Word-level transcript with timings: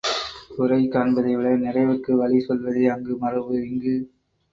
குறை 0.55 0.79
காண்பதை 0.87 1.33
விட 1.35 1.49
நிறைவுக்கு 1.57 2.11
வழி 2.15 2.39
சொல்வதே 2.39 2.85
அங்கு 2.85 3.17
மரபு, 3.17 3.53
இங்கு? 3.67 3.95